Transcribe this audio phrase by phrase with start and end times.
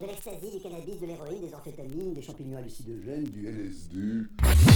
[0.00, 4.69] De l'ecstasy, du cannabis, de l'héroïne, des amphétamines, des champignons hallucinogènes, du LSD.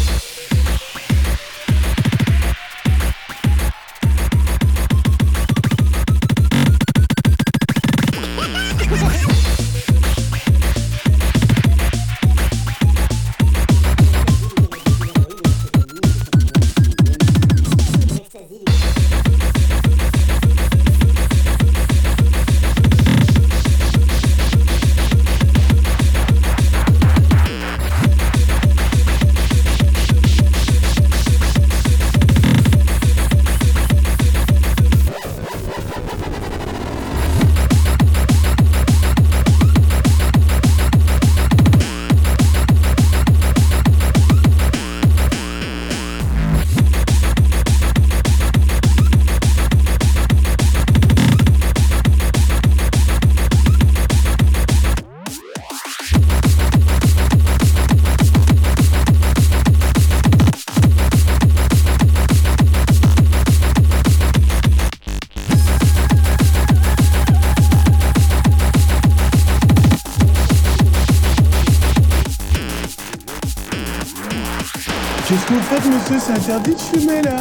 [76.27, 77.34] C'est interdit de fumer, là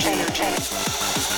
[0.00, 0.42] energy.
[0.42, 1.31] energy.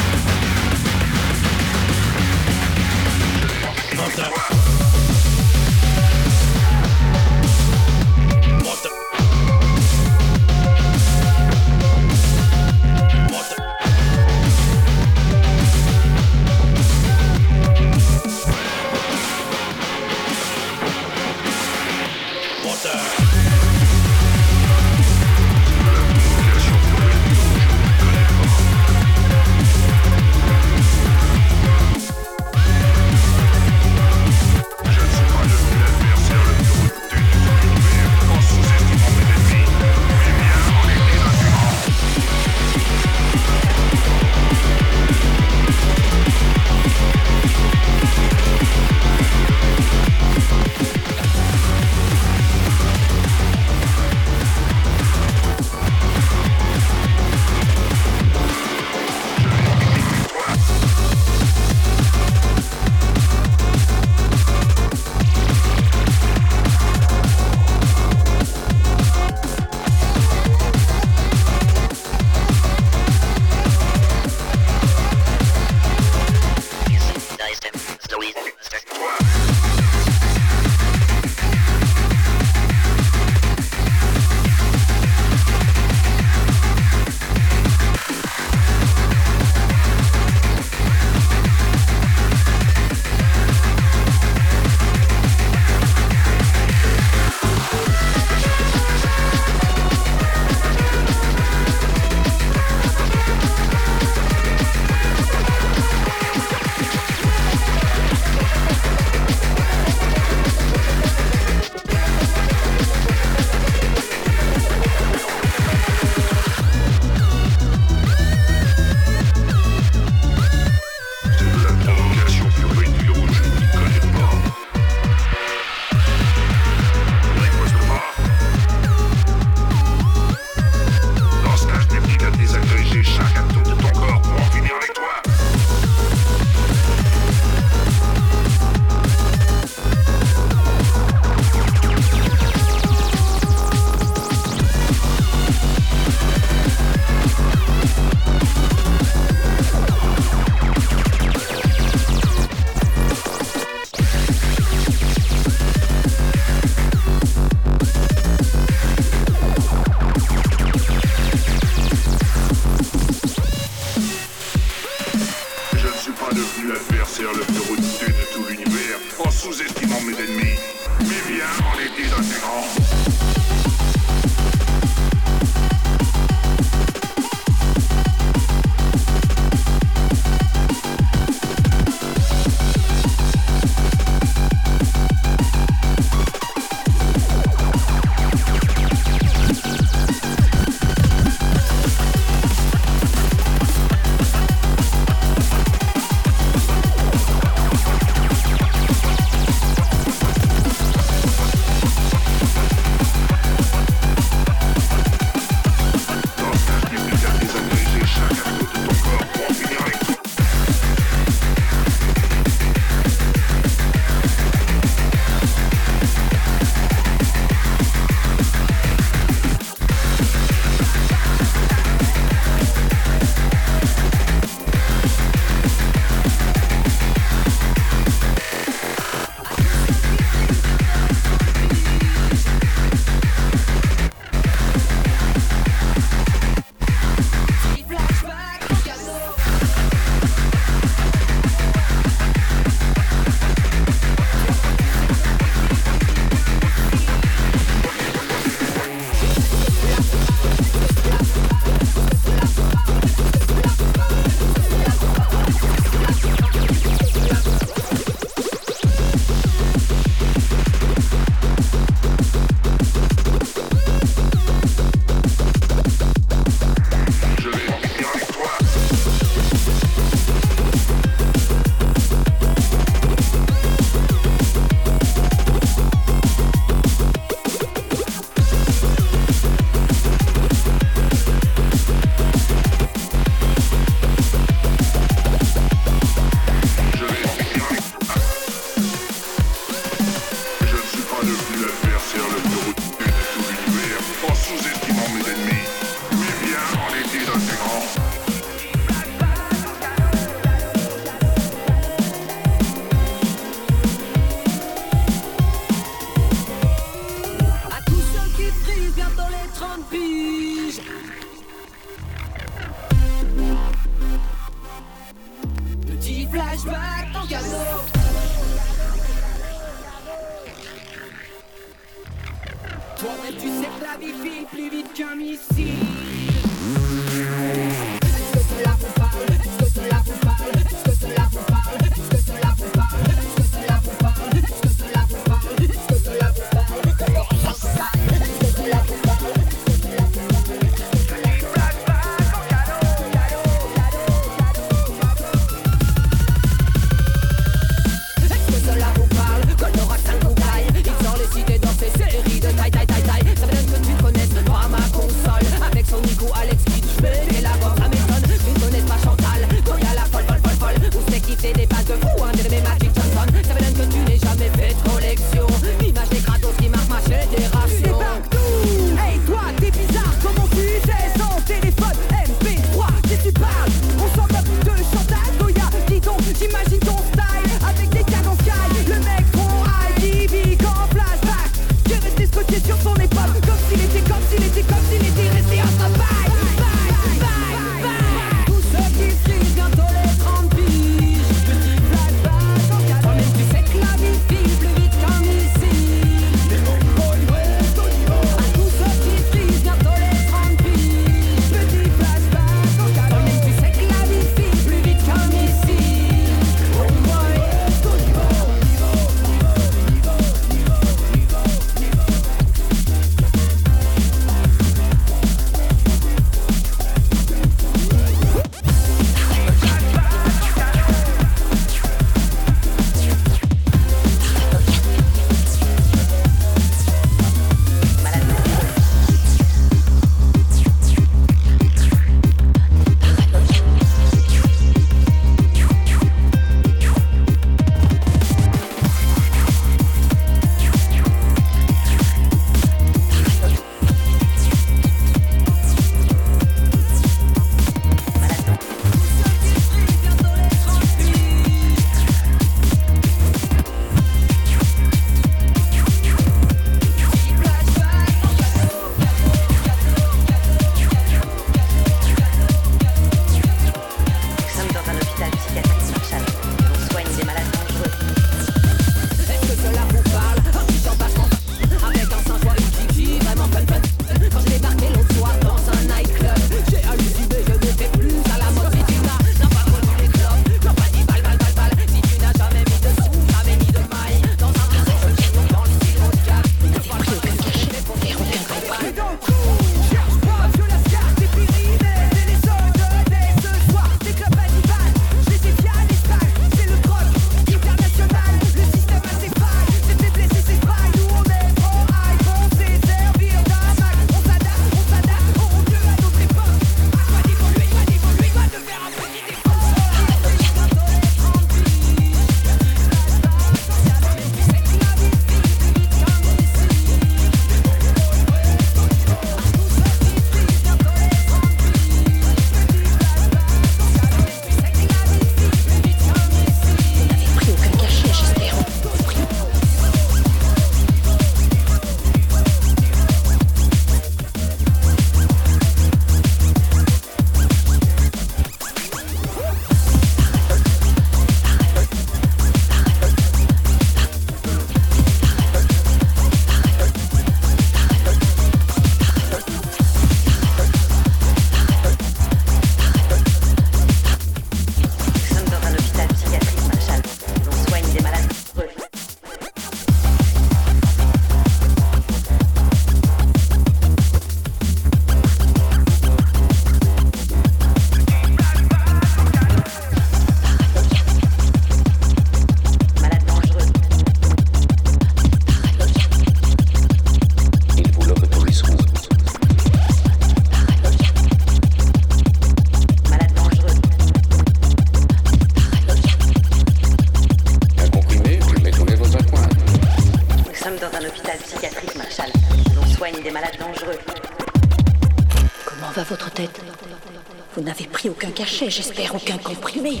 [598.68, 600.00] J'espère aucun comprimé.